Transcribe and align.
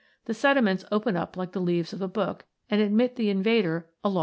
The 0.25 0.33
sediments 0.33 0.83
open 0.91 1.15
up 1.15 1.37
like 1.37 1.51
the 1.51 1.61
leaves 1.61 1.93
of 1.93 2.01
a 2.01 2.07
book 2.07 2.45
and 2.71 2.81
admit 2.81 3.17
the 3.17 3.29
invader 3.29 3.87
along 4.03 4.15
Fig. 4.15 4.19